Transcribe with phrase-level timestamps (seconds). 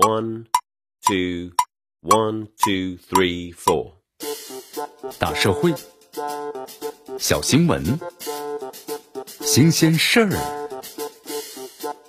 [0.00, 0.46] One,
[1.06, 1.50] two,
[2.00, 3.96] one, two, three, four。
[5.18, 5.74] 大社会，
[7.18, 8.00] 小新闻，
[9.42, 10.30] 新鲜事儿，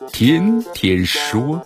[0.10, 1.62] 天天说。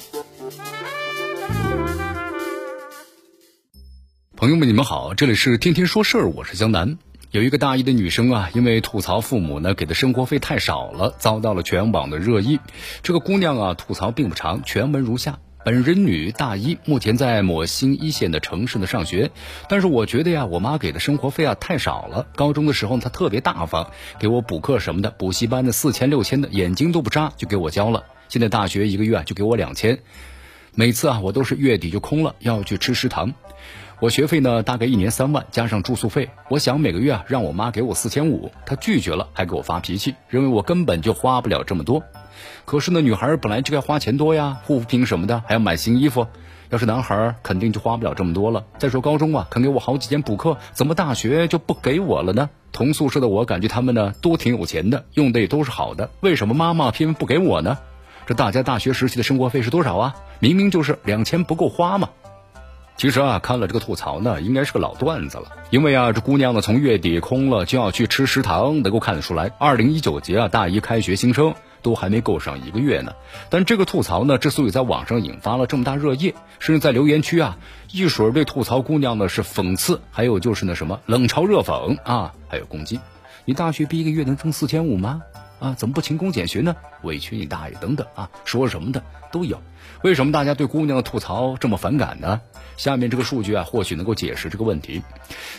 [4.36, 6.98] 朋友们，你们好，这里是天天说事儿，我是江南。
[7.30, 12.60] 有一个大一的女生啊，因为吐槽父母呢给的生活费太少了，遭到了全网的热议。
[13.04, 15.38] 这个姑娘啊，吐槽并不长，全文如下。
[15.66, 19.31] 本人女，大一，目前在某新一线的城市呢上学。
[19.67, 22.27] 但是我觉得呀，我妈给的生活费啊太少了。
[22.35, 28.04] 高中的时候她特别大方，给我补课什么的，补习班的四千六千的，眼睛都不眨就给我交了。
[28.30, 29.98] 现在大学一个月啊就给我两千，
[30.76, 33.34] 每次啊我都是月底就空了，要去吃食堂。
[33.99, 42.04] 我学费呢大概一年三万，加上住宿费，我想每个月啊让我妈给我四千五，她拒绝了，还给我发脾气，认为我根本就花不了这么多。
[42.66, 46.27] 可是呢，女孩本来就该花钱多呀，护肤品什么的，还要买新衣服。
[46.71, 48.66] 要是男孩，肯定就花不了这么多了。
[48.80, 52.49] 再说高中啊，肯给我好几节补课，怎么大学就不给我了呢？
[52.71, 57.77] 同宿舍的我感觉他们呢都挺有钱的，用的也都是好的，为什么妈妈偏偏不给我呢？
[58.26, 60.16] 这大家大学时期的生活费是多少啊？
[60.40, 62.10] 明明就是两千不够花嘛。
[62.98, 65.50] 其实啊，看了这个吐槽呢，应该是个老段子了。
[65.69, 71.53] 因为啊，这姑娘呢从月底空了就要去吃食堂，能够看得出来，二零一九级啊大一开学新生。
[71.86, 73.14] 都还没够上一个月呢，
[73.52, 77.59] 但这个吐槽呢，之所以在网上引发了这么大热议，甚至在留言区啊，
[77.91, 83.00] 一水儿对吐槽姑娘呢是讽刺，还有就是那什么冷嘲热讽啊，还有攻击。
[83.46, 85.22] 你大学毕业一个月能挣四千五吗？
[85.66, 86.75] 啊，怎么不勤工俭学呢？
[87.02, 89.59] 委屈你大爷等等啊，说什么的都有。
[90.03, 92.40] 为什么大家对姑娘的吐槽这么反感呢？
[92.78, 95.02] 下面这个数据啊，或许能够解释这个问题。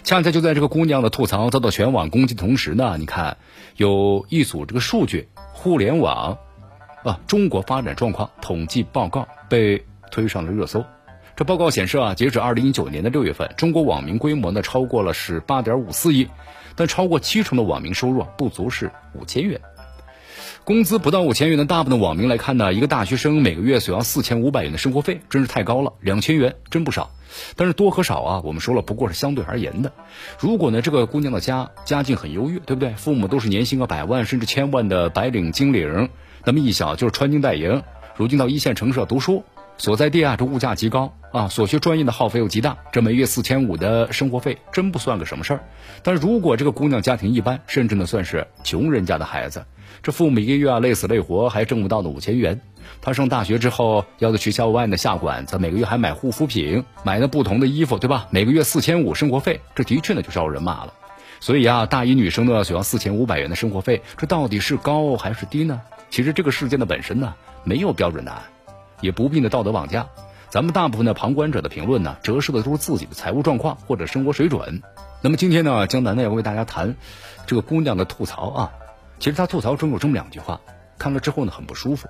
[0.05, 3.37] 恰恰就在这个姑娘的吐槽遭到全网攻击的同时呢，你看
[3.75, 5.29] 有一组这个数据。
[5.53, 6.39] 互联网
[7.03, 10.85] 啊，中国发展状况统计报告被推上了热搜。
[11.35, 16.29] 这报告显示啊，截止二零一九年的六月份，中国网民规模呢超过了是八点五四亿，
[16.77, 19.61] 但超过七成的网民收入不足是五千元，
[20.67, 27.13] 工资不到五千元的大部分网民来看呢，一个大学生每个月所要四千五百元的生活费真是太高了，两千元真不少。
[27.55, 29.93] 但是多和少啊，我们说了，不过是相对而言的。
[30.41, 32.91] 如果呢，这个姑娘的家家境很优越，对不对？
[32.95, 36.09] 父母都是年薪个百万甚至千万的白领精领，
[36.45, 37.81] 那么一想就是穿金戴银。
[38.17, 39.45] 如今到一线城市读书，
[39.79, 45.61] 所在地啊，这物价极高啊，所学专业的耗费又极大，这每月四千五的生活费真不算个什么事儿。
[46.03, 49.67] 但如果这个姑娘家庭一般，甚至呢算是穷人家的孩子，
[50.03, 52.61] 这父母一个月啊累死累活还挣不到的五千元。
[53.03, 58.29] 他上大学之后要在学校外呢下馆子，每个月还买护肤品，买那不同的衣服，对吧？
[58.31, 60.95] 每个月四千五生活费，这的确呢就招人骂了。
[61.39, 65.83] 所以啊，大一女生呢所要四千五百元的生活费，这到底是高还是低呢？
[66.09, 67.35] 其实这个事件的本身呢
[67.65, 68.43] 没有标准答案，
[69.01, 70.07] 也不必呢道德绑架。
[70.49, 74.83] 咱们大部分的旁观者的评论呢，折射的都是自己的财务状况或者生活水准。
[75.21, 76.95] 那么今天呢，江南呢要为大家谈
[77.47, 78.73] 这个姑娘的吐槽啊。
[79.19, 80.61] 其实她吐槽中有这么两句话，
[80.99, 82.09] 看了之后呢很不舒服。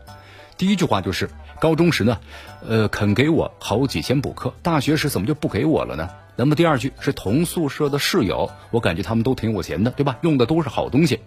[0.59, 1.29] 第一句话就是
[1.61, 2.19] 高中时呢，
[2.67, 6.09] 呃，肯给我好几千补课，大学时怎么就不给我了呢？
[6.35, 10.19] 那么第二句是同宿舍的室友，我感觉他们都挺有钱的，对吧？
[10.21, 11.21] 用的都是好东西。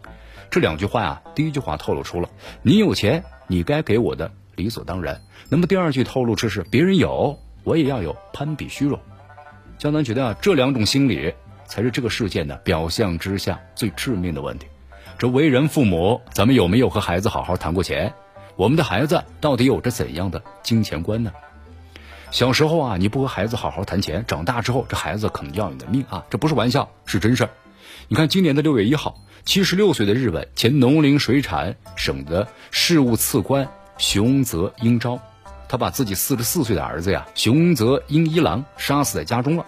[0.52, 2.30] 这两句话呀，第一句话透露出了
[2.62, 5.20] 你有钱，你该给我的理所当然。
[5.47, 9.00] 那么第二句透露出是别人有，我也要有，攀比虚荣。
[9.78, 11.34] 江南觉得啊，这两种心理
[11.66, 14.68] 才是这个事件的表象之下最致命的问题。
[15.18, 18.14] 这为人父母，咱们有没有和孩子好好谈过钱？
[18.58, 21.31] 我们的孩子到底有着怎样的金钱观呢？
[22.30, 26.24] 小时候啊，你不和孩子好好谈钱，长大之后这孩子可能要你的命啊！
[26.30, 27.50] 这不是玩笑，是真事儿。
[28.08, 33.68] 你看，今年的六月一号，七十六岁的日本前农林水产省的事务次官
[34.00, 35.20] 熊泽英昭，
[35.68, 39.66] 他把自己四十四岁的儿子呀熊泽英一郎杀死在家中了，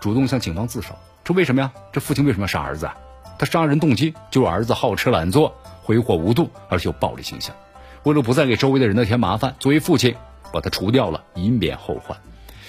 [0.00, 0.88] 主动向警方自首。
[1.22, 1.72] 这为什么呀？
[1.92, 2.96] 这父亲为什么要杀儿子啊？
[3.38, 5.54] 他杀人动机就是儿子好吃懒做、
[5.84, 7.54] 挥霍无度，而且有暴力倾向。
[8.02, 10.16] 为了不再给周围的人呢添麻烦，作为父亲
[10.52, 12.18] 把他除掉了，以免后患。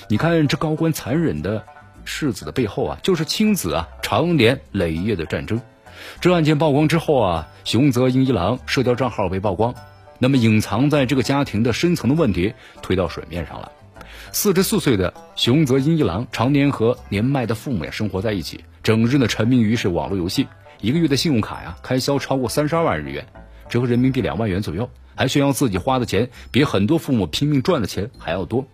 [0.07, 1.66] 你看这高官残忍的
[2.06, 5.60] 世子的背后啊，就是亲子啊长年累月的战争。
[6.21, 9.74] 这案件曝光之后啊，熊泽英一郎社交账号被曝光，
[10.19, 13.71] 那么隐藏在这个家庭的深层的问题推到水面上了。
[14.31, 20.48] 四十四岁的熊泽英一郎常年和年迈的父母呀生活在一起，整日呢沉迷于是网络游戏，
[20.81, 23.25] 一个月的信用卡呀开销超过三十二万日元，
[23.69, 24.89] 折合人民币两万元左右。
[25.16, 28.66] 还炫耀自己花的钱比很多父母拼命赚的钱还要多，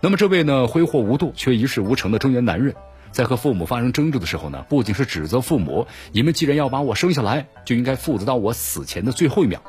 [0.00, 2.76] 那么这位呢挥霍无度却一事无成的中年男人，
[3.10, 9.60] 在和父母发生争执的时候呢，不仅是指责父母，你们既然要把我生下来，就应该负责到我死前的最后一秒，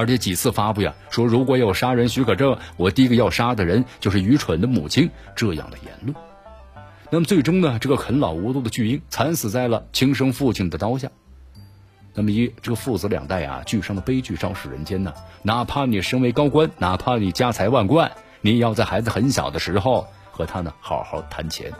[0.00, 6.16] 而且几次发布呀，说如果有杀人许可证，我第一个要杀的人就是愚蠢的母亲这样的言论。
[7.10, 11.10] 那么最终呢，这个啃老无度的巨婴惨死在了亲生父亲的刀下。
[12.14, 15.12] 那么一这个父子两代啊，俱伤的悲剧昭示人间呢。
[15.42, 18.10] 哪怕你身为高官，哪怕你家财万贯，
[18.40, 21.70] 你也要在孩子很小的时候和他呢好好谈钱，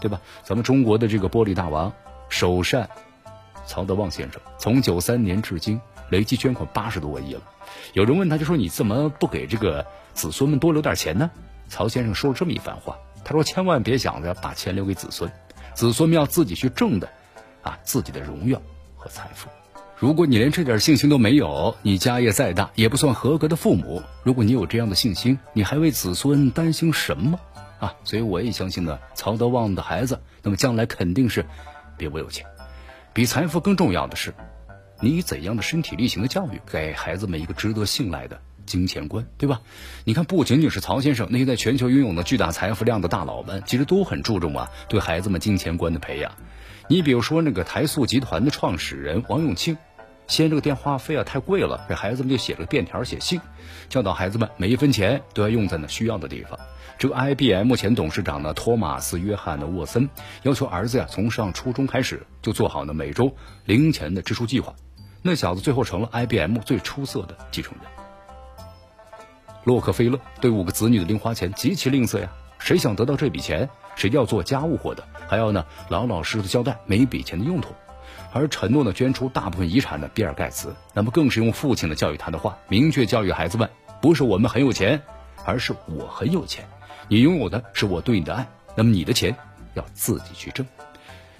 [0.00, 0.18] 对吧？
[0.44, 1.92] 咱们中国的这个玻璃大王
[2.30, 2.88] 首善
[3.66, 5.78] 曹德旺先生，从九三年至今
[6.10, 7.42] 累计捐款八十多个亿了。
[7.92, 11.30] 有人问他，就说你怎么不给这个子孙们多留点钱呢？
[11.68, 15.30] 曹先生说了这么一番话，他说：“千万别想着把钱留给子孙，
[15.72, 17.08] 子孙们要自己去挣的，
[17.62, 18.60] 啊，自己的荣耀
[18.96, 19.48] 和财富。”
[19.96, 24.02] 如果你连这点信心都没有，你家业再大也不算合格的父母。
[24.24, 27.38] 如果你有这样的信心，你还为子孙担心什么
[27.78, 27.94] 啊？
[28.02, 31.44] 所以我也相信呢，曹德旺的孩子，那么将来肯定是
[31.96, 32.46] 比我有钱。
[33.12, 34.34] 比财富更重要的是，
[35.00, 39.62] 你以怎样的身体力行的教育，给孩子们一个值得信赖的金钱观，对吧？
[40.04, 46.32] 你看，不仅仅是曹先生，那些在全球拥有的巨大财富量的大佬们，其实都很注重啊，对孩子们金钱观的培养。
[46.88, 49.76] 你比如说那个台塑集团的创始人王永庆。
[50.26, 53.40] 嫌这个电话费啊太贵了，给孩子们就写了个便条，写信，
[53.88, 56.56] 教导孩子们每一分钱都要用在那需要的地方。
[56.98, 60.08] 这个 IBM 前董事长呢，托马斯·约翰的沃森
[60.44, 64.76] 要求儿子呀，从上初中开始就做好呢每周零钱的支出计划。
[65.22, 67.90] 那小子最后成了 IBM 最出色的继承人。
[69.64, 77.74] 洛克菲勒对五个子女的零花钱极其吝啬呀，谁想得到这笔钱，谁要做家务活的，还要呢老老实实交代每笔钱的用途。
[78.32, 83.68] 而承诺呢捐出大部分遗产的比尔盖茨，那么更是用父亲的教育他的话，明确教育孩子们：
[84.00, 85.02] 不是我们很有钱，
[85.44, 86.66] 而是我很有钱。
[87.08, 89.36] 你拥有的是我对你的爱，那么你的钱
[89.74, 90.64] 要自己去挣。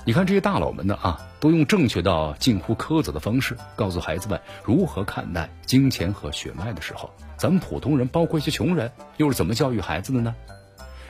[0.05, 10.35] 你看这些大佬们呢啊，都用正确到近乎苛责的方式，告诉孩子们如何看待金钱和血脉的时候，咱们普通人，包括一些穷人，又是怎么教育孩子的呢？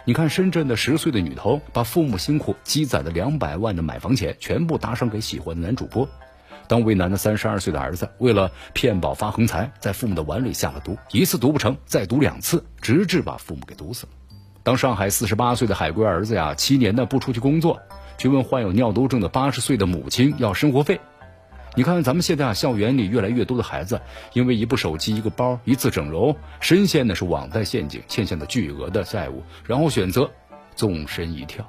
[0.04, 6.08] 你看，深圳的十岁的女童把父母辛苦积攒的两百万的买房钱全部打赏给喜欢的男主播。
[6.66, 14.12] 当为难的三十二岁的儿子为了骗保发横财，在父母的碗里下了毒，一次毒不成，再毒两次，直至把父母给毒死了。
[14.62, 17.80] 当上海四十八岁的海归儿子呀，七年的不出去工作，
[18.20, 21.00] 去问患有尿毒症的八十岁的母亲要生活费。
[21.74, 23.98] 你看，咱们现在啊，校园里越来越多的孩子，
[24.34, 30.30] 因为一部手机、一个包、一次整容，深陷的是网贷陷阱，欠下的巨额的债务，然后选择
[30.76, 31.66] 纵身一跳。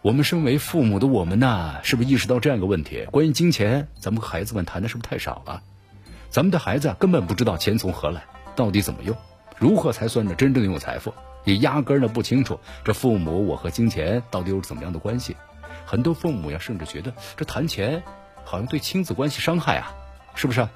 [0.00, 3.04] 我们身为父母的我们呢，是不是意识到这样一个问题？
[3.10, 5.60] 关于金钱，咱们和孩子们谈的是不是太少了？
[6.30, 8.24] 咱们的孩子根本不知道钱从何来，
[8.54, 9.14] 到底怎么用，
[9.58, 11.12] 如何才算是真正拥有财富，
[11.46, 15.34] 也压根儿呢不清楚这父母我和金钱到底有怎么样的关系。
[15.86, 18.02] 很多父母呀，甚至觉得这谈钱。
[18.48, 19.92] 好像对亲子关系伤害啊，
[20.36, 20.68] 是不是？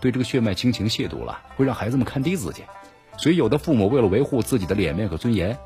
[0.00, 2.64] 对这个血脉亲情亵渎了，会让孩子们看低自己。
[3.16, 5.56] 所以有的父母为了维护自己的脸面和尊严，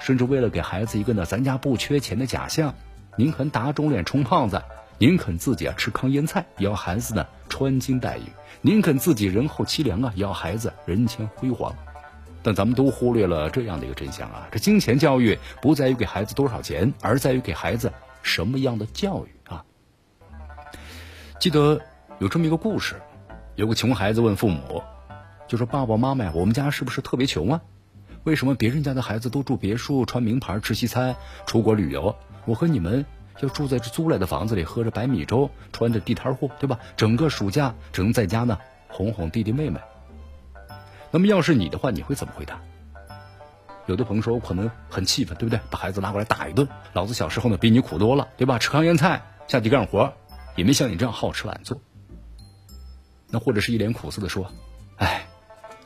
[0.00, 2.74] 甚至为了给孩子一个呢咱家不缺钱的假象，
[3.16, 4.60] 宁肯打肿脸充胖子，
[4.98, 8.24] 宁肯自己啊吃糠咽菜，也要孩子呢穿金戴银；
[8.60, 11.72] 宁肯自己人后凄凉啊，也要孩子人前辉煌。
[12.46, 19.64] 但咱们都忽略了这样的一个真相啊，这金钱教育不在于给孩子多少钱，而在于给孩子什么样的教育啊。
[21.40, 21.80] 记得
[22.20, 23.02] 有这么一个故事，
[23.56, 24.80] 有个穷孩子问父母，
[25.48, 27.60] 就说：“爸爸妈妈呀，我们家是不是特别穷啊？
[28.22, 31.16] 为什么别人家的孩子都住别墅、穿名牌、吃西餐、
[31.48, 33.04] 出国旅游，我和你们
[33.40, 36.78] 要住在这租来的房子里，喝着白米粥，穿着地摊货，对吧？
[36.96, 39.80] 整个暑假只能在家呢哄哄弟弟妹妹。
[41.16, 42.60] 那么要是你的话，你会怎么回答？
[43.86, 45.58] 有的朋友说，我可能很气愤，对不对？
[45.70, 48.58] 把孩子拉过来打一顿，老子小时候呢比你苦多了，对吧？
[48.58, 50.12] 吃糠咽菜，下地干活。”
[50.56, 51.80] 也没像你这样好吃懒做，
[53.30, 54.46] 那或者是一脸苦涩的说
[55.00, 55.26] ：“哎，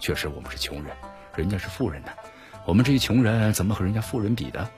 [0.01, 0.97] 确实我们是穷人，
[1.37, 2.09] 人家是富人呢，
[2.67, 4.69] 我们这些穷人怎么和人家富人比的？”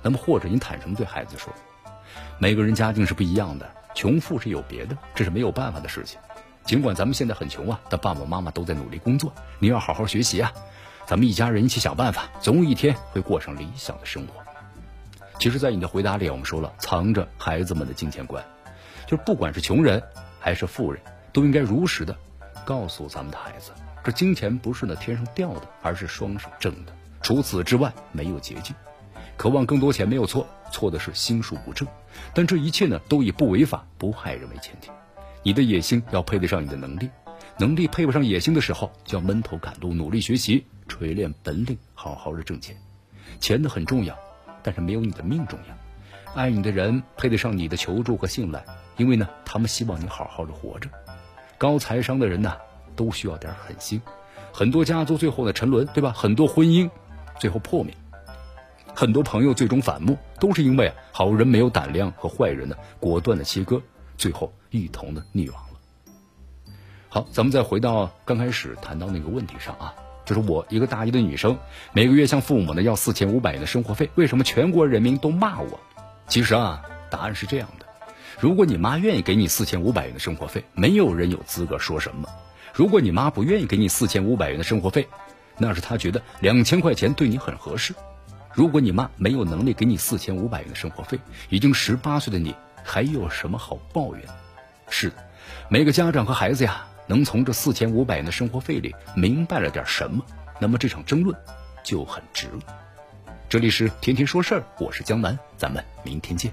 [0.00, 1.52] 那么或者你坦诚对孩子说
[2.38, 6.20] ：“每个人家境是不一样的，穷富是有别的，这是没有办法的事情。
[6.64, 10.52] 尽管咱们现在很穷啊，但爸爸妈妈都在努力工作，你要好好学习啊，
[11.06, 14.34] 咱们一家人一起想办法，总有一天会过上理想的生活。”
[15.38, 18.44] 其实，在你的回答里，我们说了，藏着孩子们的金钱观。
[19.06, 20.00] 就是不管是穷人
[20.38, 21.02] 还是富人，
[21.32, 22.16] 都应该如实的
[22.64, 23.72] 告诉咱们的孩子，
[24.04, 26.92] 这金钱不是那天上掉的，而是双手挣的。
[27.22, 28.74] 除此之外，没有捷径。
[29.36, 31.88] 渴望更多钱没有错，错的是心术不正。
[32.32, 34.90] 但这一切呢，都以不违法、不害人为前提。
[35.42, 37.10] 你的野心要配得上你的能力，
[37.58, 42.76] 能力配不上野心的时候，就要闷头赶路，努力学习，锤炼本领，好好的挣钱。
[43.40, 44.16] 钱呢很重要，
[44.62, 46.34] 但是没有你的命重要。
[46.34, 48.64] 爱你的人配得上你的求助和信赖。
[48.98, 50.88] 因为呢，他们希望你好好的活着。
[51.56, 52.54] 高财商的人呢，
[52.94, 54.00] 都需要点狠心。
[54.52, 56.12] 很多家族最后的沉沦，对吧？
[56.12, 56.88] 很多婚姻
[57.40, 57.92] 最后破灭，
[58.94, 63.80] 很多朋友最终反目，都是因为啊好人没有胆量和坏人呢果断的切割，
[64.18, 66.74] 最后一同的溺亡了。
[67.08, 71.56] 好，咱们再回到刚开始谈到那个问题上啊，就是我一个大一的女生，
[71.92, 75.78] 每个月向父母呢要四千五百元的生活费，为什么全国人民都骂我？
[76.26, 77.86] 其实啊，答案是这样的：
[78.40, 82.26] 如果你妈愿意给你四千五百元的生活费，没有人有资格说什么。
[82.72, 85.06] 如果你妈不愿意给你四千五百元的生活费，
[85.58, 87.94] 那是她觉得两千块钱对你很合适。
[88.54, 91.18] 如果你妈没有能力给你四千五百元的生活费，
[91.50, 94.24] 已经十八岁的你还有什么好抱怨？
[94.92, 95.16] 是的，
[95.70, 100.22] 每个家长和孩子呀，能从这四千五百元的生活费里明白了点什么，
[100.60, 101.34] 那么这场争论
[101.82, 102.60] 就很值了。
[103.48, 106.52] 这里是天天说事儿，我是江南，咱们明天见。